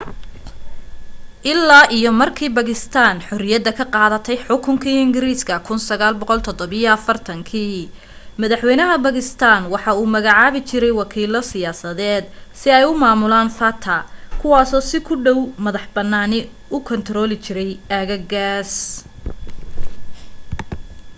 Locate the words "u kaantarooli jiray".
16.75-17.71